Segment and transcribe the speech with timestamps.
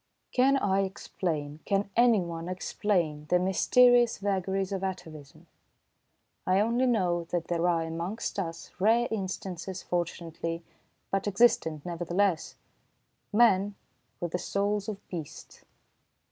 [0.33, 5.45] Can I explain, can anyone explain, the mysterious vagaries of atavism?
[6.47, 10.63] I only know that there are amongst us, rare instances fortunately,
[11.11, 12.55] but existent nevertheless
[13.31, 13.75] men
[14.19, 15.63] with the souls of beasts.